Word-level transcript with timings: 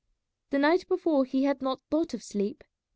The 0.49 0.57
night 0.57 0.87
before 0.87 1.25
he 1.25 1.43
had 1.43 1.61
not 1.61 1.83
thought 1.91 2.15
of 2.15 2.23
sleep. 2.23 2.63